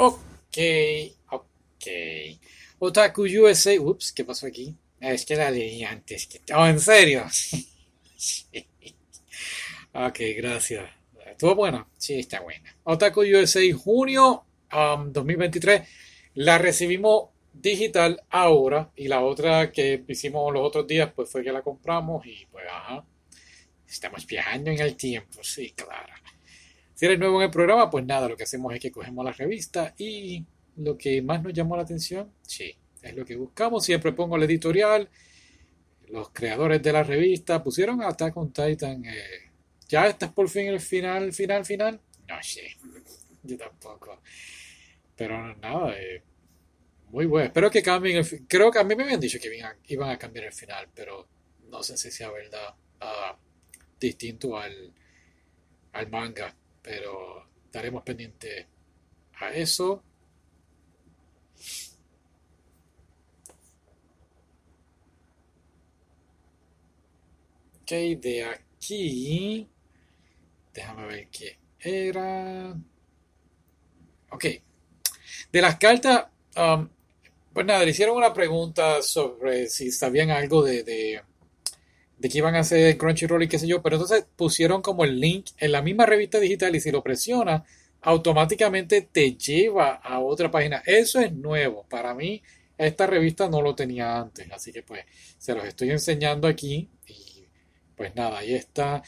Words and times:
Ok, 0.00 0.58
ok. 1.30 1.86
Otaku 2.78 3.22
USA. 3.22 3.80
Ups, 3.80 4.12
¿qué 4.12 4.24
pasó 4.24 4.46
aquí? 4.46 4.76
Es 5.00 5.26
que 5.26 5.34
la 5.34 5.50
leí 5.50 5.82
antes. 5.82 6.28
Oh, 6.54 6.66
¿en 6.66 6.80
serio? 6.80 7.24
Ok, 9.94 10.20
gracias. 10.36 10.88
¿Estuvo 11.26 11.56
bueno? 11.56 11.88
Sí, 11.96 12.20
está 12.20 12.40
buena. 12.40 12.76
Otaku 12.84 13.22
USA 13.22 13.60
junio 13.74 14.44
2023. 14.70 15.88
La 16.34 16.58
recibimos 16.58 17.30
digital 17.52 18.22
ahora 18.30 18.92
y 18.94 19.08
la 19.08 19.22
otra 19.22 19.72
que 19.72 20.04
hicimos 20.06 20.52
los 20.52 20.62
otros 20.62 20.86
días 20.86 21.10
pues 21.16 21.30
fue 21.30 21.42
que 21.42 21.50
la 21.50 21.62
compramos 21.62 22.24
y 22.26 22.46
pues 22.52 22.64
ajá. 22.70 23.04
Estamos 23.88 24.26
viajando 24.26 24.70
en 24.70 24.78
el 24.80 24.94
tiempo, 24.96 25.42
sí, 25.42 25.72
claro. 25.72 25.87
Si 26.98 27.06
eres 27.06 27.20
nuevo 27.20 27.36
en 27.36 27.44
el 27.44 27.50
programa, 27.52 27.88
pues 27.88 28.04
nada, 28.04 28.28
lo 28.28 28.36
que 28.36 28.42
hacemos 28.42 28.74
es 28.74 28.80
que 28.80 28.90
cogemos 28.90 29.24
la 29.24 29.30
revista 29.30 29.94
y 29.98 30.44
lo 30.78 30.98
que 30.98 31.22
más 31.22 31.40
nos 31.40 31.52
llamó 31.52 31.76
la 31.76 31.84
atención, 31.84 32.32
sí, 32.42 32.76
es 33.00 33.14
lo 33.14 33.24
que 33.24 33.36
buscamos. 33.36 33.84
Siempre 33.84 34.10
pongo 34.10 34.34
el 34.34 34.42
editorial. 34.42 35.08
Los 36.08 36.30
creadores 36.30 36.82
de 36.82 36.92
la 36.92 37.04
revista 37.04 37.62
pusieron 37.62 38.02
Attack 38.02 38.36
on 38.36 38.52
Titan. 38.52 39.04
Eh, 39.04 39.52
¿Ya 39.88 40.08
estás 40.08 40.32
por 40.32 40.48
fin 40.48 40.66
el 40.66 40.80
final, 40.80 41.32
final, 41.32 41.64
final? 41.64 42.00
No 42.26 42.42
sé. 42.42 42.76
Yo 43.44 43.56
tampoco. 43.56 44.20
Pero 45.14 45.54
nada, 45.54 45.96
eh, 46.00 46.20
muy 47.10 47.26
bueno. 47.26 47.46
Espero 47.46 47.70
que 47.70 47.80
cambien 47.80 48.16
el 48.16 48.46
Creo 48.48 48.72
que 48.72 48.80
a 48.80 48.82
mí 48.82 48.96
me 48.96 49.04
habían 49.04 49.20
dicho 49.20 49.38
que 49.40 49.56
iban 49.86 50.10
a, 50.10 50.18
cambiar 50.18 50.46
el 50.46 50.52
final, 50.52 50.88
pero 50.92 51.28
no 51.70 51.80
sé 51.80 51.96
si 51.96 52.10
sea 52.10 52.32
verdad. 52.32 52.74
Uh, 53.00 53.36
distinto 54.00 54.58
al, 54.58 54.92
al 55.92 56.10
manga. 56.10 56.52
Pero 56.82 57.46
estaremos 57.64 58.02
pendientes 58.02 58.66
a 59.40 59.50
eso. 59.52 60.02
Ok, 67.82 67.90
de 68.20 68.44
aquí. 68.44 69.68
Déjame 70.74 71.06
ver 71.06 71.28
qué 71.30 71.58
era. 71.80 72.76
Ok. 74.30 74.44
De 75.52 75.60
las 75.62 75.76
cartas, 75.78 76.26
um, 76.56 76.88
pues 77.52 77.66
nada, 77.66 77.84
le 77.84 77.90
hicieron 77.90 78.16
una 78.16 78.32
pregunta 78.32 79.02
sobre 79.02 79.68
si 79.68 79.90
sabían 79.90 80.30
algo 80.30 80.62
de, 80.62 80.82
de, 80.84 81.22
de 82.18 82.28
que 82.28 82.38
iban 82.38 82.56
a 82.56 82.60
hacer 82.60 82.96
Crunchyroll 82.98 83.44
y 83.44 83.48
qué 83.48 83.58
sé 83.58 83.66
yo, 83.66 83.80
pero 83.82 83.96
entonces 83.96 84.26
pusieron 84.36 84.82
como 84.82 85.04
el 85.04 85.20
link 85.20 85.50
en 85.58 85.72
la 85.72 85.82
misma 85.82 86.06
revista 86.06 86.40
digital 86.40 86.74
y 86.74 86.80
si 86.80 86.90
lo 86.90 87.02
presiona, 87.02 87.64
automáticamente 88.02 89.02
te 89.02 89.34
lleva 89.36 89.94
a 89.94 90.20
otra 90.20 90.50
página. 90.50 90.82
Eso 90.84 91.20
es 91.20 91.32
nuevo. 91.32 91.86
Para 91.88 92.14
mí, 92.14 92.42
esta 92.76 93.06
revista 93.06 93.48
no 93.48 93.62
lo 93.62 93.74
tenía 93.74 94.18
antes, 94.18 94.50
así 94.52 94.72
que 94.72 94.82
pues 94.82 95.04
se 95.38 95.54
los 95.54 95.64
estoy 95.64 95.90
enseñando 95.90 96.48
aquí 96.48 96.88
y 97.06 97.44
pues 97.96 98.14
nada, 98.14 98.38
ahí 98.38 98.54
está. 98.54 99.02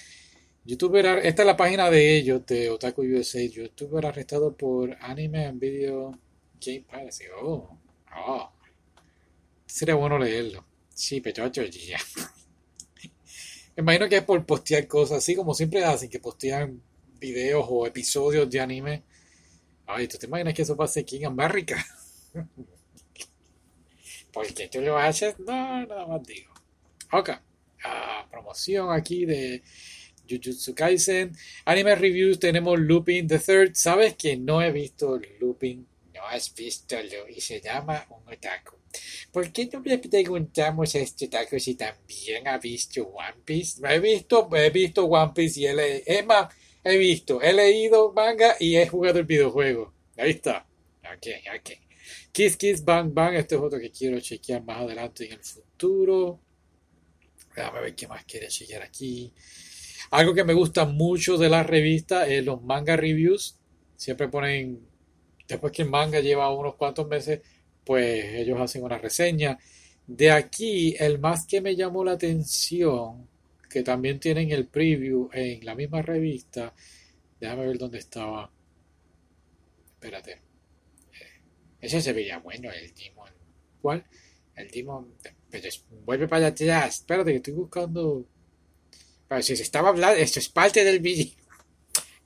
YouTuber, 0.65 1.21
esta 1.25 1.43
es 1.43 1.47
la 1.47 1.57
página 1.57 1.91
de 1.91 2.17
ellos, 2.17 2.45
de 2.47 2.71
Otaku 2.71 3.03
USA. 3.03 3.41
YouTuber 3.41 4.07
arrestado 4.07 4.57
por 4.57 4.97
anime 5.01 5.47
en 5.47 5.59
video 5.59 6.19
game 6.61 6.85
piracy. 6.89 7.25
Oh, 7.41 7.79
oh. 8.27 8.53
Sería 9.67 9.95
bueno 9.95 10.19
leerlo. 10.19 10.65
Sí, 10.95 11.21
pero 11.21 11.51
yo 11.51 11.63
Imagino 13.81 14.09
que 14.09 14.19
es 14.19 14.25
por 14.25 14.45
postear 14.45 14.87
cosas 14.87 15.19
así 15.19 15.35
como 15.35 15.55
siempre 15.55 15.83
hacen, 15.85 16.11
que 16.11 16.21
postean 16.21 16.83
videos 17.19 17.65
o 17.69 17.87
episodios 17.87 18.49
de 18.51 18.61
anime. 18.61 19.03
Ay, 19.87 20.07
¿tú 20.07 20.19
te 20.19 20.27
imaginas 20.27 20.53
que 20.53 20.63
eso 20.63 20.77
pase 20.77 21.01
aquí 21.01 21.17
en 21.17 21.27
América? 21.27 21.85
¿Por 24.33 24.47
qué 24.55 24.69
tú 24.69 24.81
lo 24.83 24.99
haces? 24.99 25.39
No, 25.41 25.87
nada 25.87 26.07
más 26.07 26.23
digo. 26.27 26.53
Ok. 27.13 27.31
Ah, 27.85 28.29
promoción 28.31 28.93
aquí 28.93 29.25
de 29.25 29.63
Jujutsu 30.29 30.75
Kaisen. 30.75 31.33
Anime 31.65 31.95
Reviews 31.95 32.39
tenemos 32.39 32.79
Looping 32.79 33.27
the 33.27 33.39
Third. 33.39 33.75
¿Sabes 33.75 34.15
que 34.15 34.37
no 34.37 34.63
he 34.63 34.71
visto 34.71 35.19
Looping? 35.41 35.87
No 36.21 36.27
has 36.27 36.55
visto 36.55 36.97
y 37.29 37.41
se 37.41 37.63
llama 37.63 38.07
un 38.11 38.31
otaku. 38.31 38.77
¿Por 39.33 39.51
qué 39.53 39.71
no 39.73 39.81
le 39.81 39.99
preguntamos 39.99 40.95
a 40.95 40.99
este 40.99 41.27
otaku 41.27 41.59
si 41.59 41.77
también 41.77 42.47
ha 42.47 42.59
visto 42.59 43.05
One 43.05 43.43
Piece? 43.43 43.81
He 43.89 43.99
visto, 44.01 44.49
he 44.55 44.69
visto 44.69 45.07
One 45.07 45.33
Piece 45.35 45.61
y 45.61 45.67
él 45.67 45.79
es 45.81 46.27
más, 46.27 46.55
he 46.85 46.99
visto, 46.99 47.41
he 47.41 47.55
leído 47.55 48.13
manga 48.13 48.55
y 48.61 48.77
he 48.77 48.87
jugado 48.87 49.21
el 49.21 49.25
videojuego. 49.25 49.95
Ahí 50.19 50.33
está. 50.33 50.67
Ok, 51.05 51.27
ok. 51.57 51.71
Kiss 52.33 52.57
Kiss 52.59 52.85
Bang 52.85 53.15
Bang, 53.15 53.35
este 53.37 53.55
es 53.55 53.61
otro 53.61 53.81
que 53.81 53.91
quiero 53.91 54.21
chequear 54.21 54.63
más 54.63 54.79
adelante 54.79 55.25
en 55.25 55.33
el 55.33 55.43
futuro. 55.43 56.39
Déjame 57.57 57.81
ver 57.81 57.95
qué 57.95 58.07
más 58.07 58.25
quiere 58.27 58.49
chequear 58.49 58.83
aquí. 58.83 59.33
Algo 60.11 60.35
que 60.35 60.45
me 60.45 60.53
gusta 60.53 60.85
mucho 60.85 61.39
de 61.39 61.49
la 61.49 61.63
revista 61.63 62.29
es 62.29 62.45
los 62.45 62.63
manga 62.63 62.97
reviews. 62.97 63.57
Siempre 63.97 64.29
ponen, 64.29 64.90
después 65.55 65.73
que 65.73 65.83
el 65.83 65.91
manga 65.91 66.21
lleva 66.21 66.53
unos 66.53 66.77
cuantos 66.77 67.07
meses, 67.09 67.41
pues 67.85 68.25
ellos 68.35 68.61
hacen 68.61 68.83
una 68.83 68.99
reseña. 68.99 69.59
De 70.07 70.31
aquí, 70.31 70.95
el 70.99 71.19
más 71.19 71.47
que 71.47 71.61
me 71.61 71.77
llamó 71.77 72.05
la 72.05 72.13
atención, 72.13 73.29
que 73.69 73.83
también 73.83 74.19
tienen 74.19 74.51
el 74.51 74.67
preview 74.67 75.31
en 75.33 75.65
la 75.65 75.75
misma 75.75 76.03
revista. 76.03 76.75
Déjame 77.39 77.67
ver 77.67 77.79
dónde 77.79 77.99
estaba. 77.99 78.51
Espérate. 79.95 80.33
Eh, 80.33 81.41
ese 81.81 82.01
se 82.01 82.13
veía 82.13 82.39
bueno, 82.39 82.71
el 82.73 82.93
Demon. 82.95 83.31
¿Cuál? 83.81 84.05
El 84.57 84.71
Demon. 84.71 85.15
Pero 85.51 85.69
vuelve 86.05 86.29
para 86.29 86.49
atrás. 86.49 86.97
Espérate, 86.97 87.31
que 87.31 87.37
estoy 87.37 87.55
buscando. 87.55 88.27
Pero 89.29 89.43
si 89.43 89.57
se 89.57 89.63
estaba 89.63 89.91
hablando, 89.91 90.19
esto 90.21 90.41
es 90.41 90.49
parte 90.49 90.85
del 90.85 90.99
vídeo. 90.99 91.37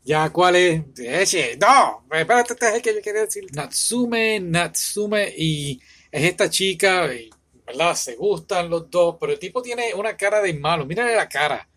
Ya, 0.04 0.30
¿cuál 0.30 0.56
es? 0.56 0.82
Ese. 0.98 1.56
No, 1.56 2.04
espérate, 2.12 2.52
este 2.52 2.68
es 2.68 2.74
el 2.74 2.82
que 2.82 2.94
yo 2.94 3.02
quería 3.02 3.22
decir. 3.22 3.46
Natsume, 3.52 4.38
Natsume, 4.40 5.32
y 5.36 5.80
es 6.12 6.24
esta 6.24 6.50
chica, 6.50 7.08
¿verdad? 7.66 7.94
Se 7.94 8.14
gustan 8.16 8.68
los 8.68 8.90
dos, 8.90 9.16
pero 9.18 9.32
el 9.32 9.38
tipo 9.38 9.62
tiene 9.62 9.94
una 9.94 10.16
cara 10.16 10.42
de 10.42 10.52
malo. 10.54 10.84
Mírale 10.84 11.16
la 11.16 11.28
cara. 11.28 11.68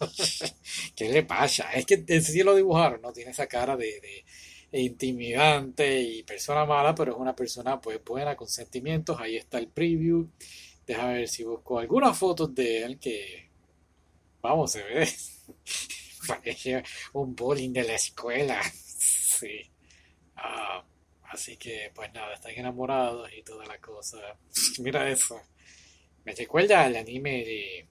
¿Qué 0.96 1.08
le 1.08 1.24
pasa? 1.24 1.72
Es 1.72 1.84
que 1.86 2.20
sí 2.20 2.42
lo 2.42 2.54
dibujaron, 2.54 3.02
¿no? 3.02 3.12
Tiene 3.12 3.32
esa 3.32 3.46
cara 3.46 3.76
de, 3.76 4.24
intimidante 4.72 6.00
y 6.00 6.22
persona 6.24 6.64
mala, 6.64 6.94
pero 6.94 7.12
es 7.12 7.18
una 7.18 7.34
persona 7.34 7.80
pues 7.80 8.02
buena, 8.04 8.36
con 8.36 8.48
sentimientos. 8.48 9.18
Ahí 9.20 9.36
está 9.36 9.58
el 9.58 9.68
preview. 9.68 10.28
Déjame 10.86 11.14
ver 11.14 11.28
si 11.28 11.44
busco 11.44 11.78
algunas 11.78 12.16
fotos 12.16 12.54
de 12.54 12.84
él 12.84 12.98
que 12.98 13.44
Vamos, 14.44 14.72
se 14.72 14.82
ve. 14.82 15.08
Parece 16.26 16.82
un 17.12 17.34
bullying 17.34 17.72
de 17.72 17.84
la 17.84 17.94
escuela. 17.94 18.60
Sí. 19.34 19.60
Ah, 20.36 20.82
así 21.30 21.56
que, 21.56 21.90
pues 21.92 22.12
nada, 22.14 22.34
están 22.34 22.52
enamorados 22.52 23.28
y 23.36 23.42
toda 23.42 23.66
la 23.66 23.78
cosa. 23.78 24.18
Mira 24.78 25.10
eso. 25.10 25.42
Me 26.24 26.32
recuerda 26.32 26.84
al 26.84 26.94
anime 26.96 27.44
de 27.44 27.86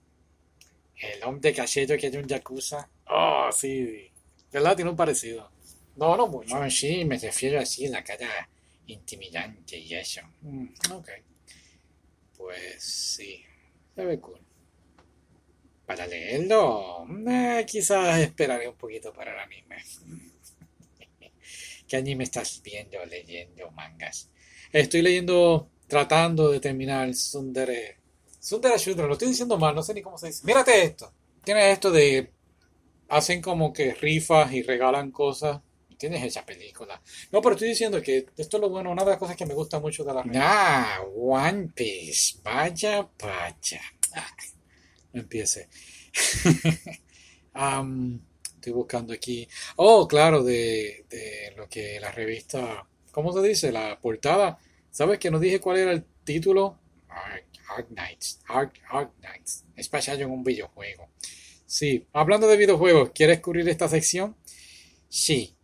El 0.96 1.24
hombre 1.24 1.54
casero 1.54 1.98
que 1.98 2.08
es 2.08 2.16
un 2.16 2.26
yakuza. 2.26 2.90
Oh, 3.08 3.50
sí. 3.52 4.10
¿Verdad? 4.52 4.76
Tiene 4.76 4.92
un 4.92 4.98
parecido. 4.98 5.52
No, 5.98 6.16
no 6.16 6.28
mucho. 6.28 6.56
Bueno, 6.56 6.72
sí, 6.72 7.04
me 7.04 7.18
refiero 7.18 7.60
así, 7.60 7.88
la 7.88 8.04
cara 8.04 8.50
intimidante 8.88 9.78
y 9.78 9.94
eso. 9.94 10.22
Mm, 10.42 10.68
ok. 10.92 11.10
Pues 12.38 12.84
sí. 12.84 13.44
Se 13.96 14.06
ve 14.06 14.20
cool. 14.20 14.40
Para 15.86 16.08
leerlo, 16.08 17.06
eh, 17.28 17.66
quizás 17.68 18.20
esperaré 18.20 18.70
un 18.70 18.76
poquito 18.76 19.12
para 19.14 19.34
el 19.34 19.40
anime. 19.40 19.78
¿Qué 21.88 21.98
anime 21.98 22.24
estás 22.24 22.62
viendo, 22.64 23.04
leyendo 23.06 23.70
mangas? 23.72 24.30
Estoy 24.72 25.02
leyendo, 25.02 25.70
tratando 25.88 26.50
de 26.50 26.60
terminar 26.60 27.14
Sundere. 27.14 27.98
Sundere 28.40 28.78
Shudra, 28.78 29.08
lo 29.08 29.14
estoy 29.14 29.28
diciendo 29.28 29.58
mal, 29.58 29.76
no 29.76 29.84
sé 29.84 29.94
ni 29.94 30.02
cómo 30.02 30.18
se 30.18 30.28
dice. 30.28 30.46
Mírate 30.46 30.84
esto. 30.84 31.14
Tiene 31.44 31.72
esto 31.72 31.92
de. 31.92 32.32
Hacen 33.10 33.42
como 33.42 33.74
que 33.74 33.94
rifas 33.94 34.54
y 34.54 34.64
regalan 34.64 35.12
cosas. 35.12 35.62
Tienes 35.98 36.24
esa 36.24 36.46
película. 36.46 37.02
No, 37.32 37.42
pero 37.42 37.56
estoy 37.56 37.70
diciendo 37.70 38.02
que 38.02 38.26
esto 38.36 38.58
es 38.58 38.62
lo 38.62 38.70
bueno, 38.70 38.92
una 38.92 39.04
de 39.04 39.12
las 39.12 39.20
cosas 39.20 39.36
que 39.36 39.46
me 39.46 39.54
gusta 39.54 39.80
mucho 39.80 40.04
de 40.04 40.14
la 40.14 40.24
Ah, 40.36 41.02
One 41.16 41.70
Piece. 41.76 42.40
Vaya, 42.44 43.08
vaya 43.20 43.82
empiece. 45.14 45.70
estoy 48.64 48.74
buscando 48.74 49.14
aquí. 49.14 49.48
Oh, 49.76 50.08
claro, 50.08 50.44
de, 50.44 51.06
lo 51.58 51.68
que 51.68 52.00
la 52.00 52.12
revista, 52.12 52.88
¿cómo 53.12 53.34
se 53.34 53.48
dice? 53.48 53.72
La 53.72 54.00
portada. 54.00 54.58
¿Sabes 54.90 55.20
que 55.20 55.32
no 55.32 55.40
dije 55.40 55.60
cuál 55.60 55.78
era 55.78 55.92
el 55.92 56.06
título? 56.24 56.80
Ark, 57.10 57.88
Knights. 57.90 58.40
Ark, 58.48 58.80
Knights. 59.20 59.66
Es 59.76 59.90
basado 59.90 60.20
en 60.20 60.32
un 60.32 60.44
videojuego. 60.44 61.10
Sí, 61.66 62.08
hablando 62.14 62.48
de 62.48 62.58
videojuegos, 62.58 63.12
¿quieres 63.14 63.42
cubrir 63.42 63.68
esta 63.68 63.90
sección? 63.90 64.38
Sí. 65.10 65.56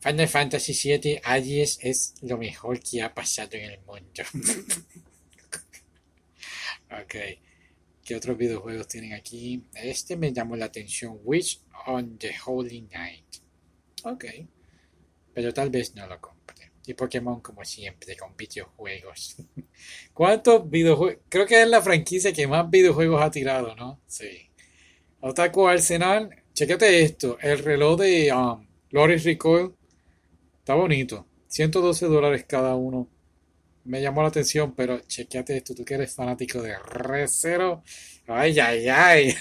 Final 0.00 0.28
Fantasy 0.28 0.72
VII 0.72 1.20
Aries 1.22 1.78
es 1.80 2.14
lo 2.22 2.38
mejor 2.38 2.80
que 2.80 3.02
ha 3.02 3.14
pasado 3.14 3.50
en 3.52 3.70
el 3.70 3.80
mundo. 3.82 4.22
ok. 6.90 7.14
¿Qué 8.04 8.16
otros 8.16 8.36
videojuegos 8.36 8.88
tienen 8.88 9.12
aquí? 9.12 9.64
Este 9.74 10.16
me 10.16 10.32
llamó 10.32 10.56
la 10.56 10.66
atención. 10.66 11.18
Witch 11.22 11.60
on 11.86 12.18
the 12.18 12.34
Holy 12.44 12.82
Night. 12.92 13.36
Ok. 14.04 14.24
Pero 15.32 15.54
tal 15.54 15.70
vez 15.70 15.94
no 15.94 16.06
lo 16.06 16.20
compre. 16.20 16.72
Y 16.86 16.94
Pokémon 16.94 17.40
como 17.40 17.64
siempre 17.64 18.16
con 18.16 18.36
videojuegos. 18.36 19.36
¿Cuántos 20.12 20.68
videojuegos? 20.68 21.22
Creo 21.28 21.46
que 21.46 21.62
es 21.62 21.68
la 21.68 21.80
franquicia 21.80 22.32
que 22.32 22.46
más 22.46 22.68
videojuegos 22.68 23.22
ha 23.22 23.30
tirado, 23.30 23.76
¿no? 23.76 24.00
Sí. 24.06 24.50
Otaku 25.20 25.68
Arsenal. 25.68 26.42
Chequete 26.52 27.02
esto. 27.02 27.38
El 27.40 27.58
reloj 27.58 28.00
de 28.00 28.32
um, 28.32 28.66
Loris 28.90 29.24
Recoil 29.24 29.72
Está 30.62 30.74
bonito. 30.74 31.26
112 31.48 32.06
dólares 32.06 32.44
cada 32.48 32.76
uno. 32.76 33.08
Me 33.84 34.00
llamó 34.00 34.22
la 34.22 34.28
atención, 34.28 34.74
pero 34.74 35.00
chequeate 35.00 35.56
esto. 35.56 35.74
Tú 35.74 35.84
que 35.84 35.94
eres 35.94 36.14
fanático 36.14 36.62
de 36.62 36.78
Recero. 36.78 37.82
Ay, 38.26 38.58
ay, 38.60 38.88
ay. 38.88 39.34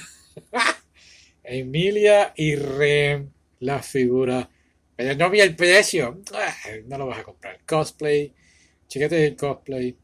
Emilia 1.43 2.33
y 2.35 2.55
Rem, 2.55 3.31
la 3.59 3.81
figura. 3.81 4.49
Pero 4.95 5.15
no 5.15 5.29
vi 5.29 5.41
el 5.41 5.55
precio. 5.55 6.21
No 6.85 6.97
lo 6.97 7.07
vas 7.07 7.19
a 7.19 7.23
comprar. 7.23 7.59
Cosplay. 7.65 8.33
Chequete 8.87 9.27
el 9.27 9.35
cosplay. 9.35 9.97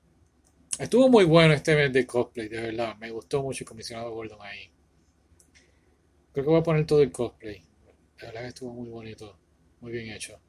Estuvo 0.80 1.10
muy 1.10 1.25
bueno 1.25 1.54
este 1.54 1.75
mes 1.75 1.92
de 1.92 2.06
cosplay, 2.06 2.48
de 2.48 2.62
verdad. 2.62 2.95
Me 2.98 3.10
gustó 3.10 3.42
mucho 3.42 3.63
el 3.63 3.68
comisionado 3.68 4.12
Gordon 4.12 4.40
ahí. 4.42 4.69
Creo 6.31 6.45
que 6.45 6.50
voy 6.51 6.60
a 6.60 6.63
poner 6.63 6.86
todo 6.86 7.01
el 7.01 7.12
cosplay. 7.12 7.63
De 8.19 8.28
verdad 8.28 8.42
que 8.42 8.48
estuvo 8.48 8.72
muy 8.74 8.90
bonito. 8.90 9.38
Muy 9.81 9.92
bien 9.92 10.10
hecho. 10.12 10.40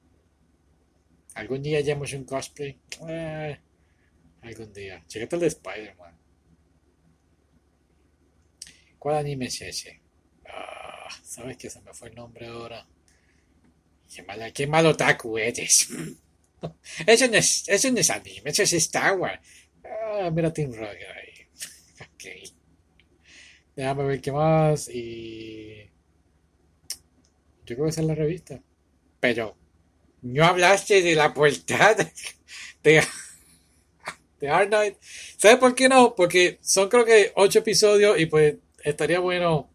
Algún 1.34 1.62
día 1.62 1.80
hemos 1.80 2.12
un 2.12 2.24
cosplay. 2.24 2.78
Eh, 3.08 3.58
algún 4.48 4.72
día. 4.72 5.04
Chequete 5.06 5.36
el 5.36 5.40
de 5.40 5.46
Spider-Man. 5.48 6.18
¿Cuál 8.98 9.16
anime 9.16 9.46
es 9.46 9.60
ese? 9.60 10.00
Ah, 10.46 11.08
¿Sabes 11.22 11.56
que 11.56 11.70
se 11.70 11.80
me 11.82 11.94
fue 11.94 12.08
el 12.08 12.14
nombre 12.16 12.46
ahora? 12.46 12.86
Qué, 14.12 14.22
mala, 14.22 14.50
qué 14.50 14.66
malo 14.66 14.90
otaku 14.90 15.38
eres. 15.38 15.88
eso, 17.06 17.28
no 17.28 17.36
es, 17.36 17.68
eso 17.68 17.88
es 17.88 18.10
anime, 18.10 18.50
eso 18.50 18.62
es 18.62 18.72
Star 18.72 19.18
Wars. 19.18 19.40
Ah, 19.84 20.30
mira 20.32 20.52
Team 20.52 20.72
Rocket 20.72 21.08
ahí. 21.08 21.48
ok. 22.00 22.54
Déjame 23.76 24.04
ver 24.04 24.20
qué 24.20 24.32
más. 24.32 24.88
Y. 24.88 25.90
Yo 27.64 27.76
creo 27.76 27.84
que 27.84 27.90
esa 27.90 28.00
es 28.00 28.06
la 28.06 28.14
revista. 28.14 28.60
Pero 29.20 29.56
no 30.22 30.44
hablaste 30.44 31.02
de 31.02 31.14
la 31.14 31.32
portada 31.32 32.10
de, 32.82 33.02
de 34.40 34.48
Hard 34.48 34.72
¿Sabes 35.36 35.56
por 35.58 35.74
qué 35.74 35.88
no? 35.88 36.14
Porque 36.14 36.58
son 36.60 36.88
creo 36.88 37.04
que 37.04 37.32
ocho 37.34 37.60
episodios 37.60 38.18
y 38.18 38.26
pues 38.26 38.56
estaría 38.82 39.20
bueno 39.20 39.70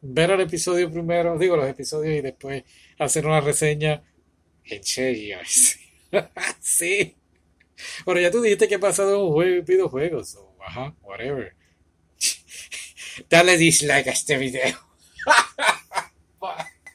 ver 0.00 0.30
el 0.30 0.40
episodio 0.40 0.90
primero, 0.90 1.38
digo 1.38 1.56
los 1.56 1.68
episodios 1.68 2.16
y 2.16 2.20
después 2.20 2.64
hacer 2.98 3.26
una 3.26 3.40
reseña 3.40 4.02
en 4.64 4.84
serio. 4.84 5.38
sí. 6.60 7.16
Bueno, 8.04 8.20
ya 8.20 8.30
tú 8.30 8.40
dijiste 8.40 8.68
que 8.68 8.76
ha 8.76 8.80
pasado 8.80 9.26
un 9.26 9.32
juego, 9.32 9.62
videojuegos 9.64 10.36
o 10.36 10.56
ajá, 10.66 10.94
whatever. 11.02 11.54
Dale 13.28 13.56
dislike 13.56 14.08
a 14.08 14.12
este 14.12 14.36
video. 14.38 14.78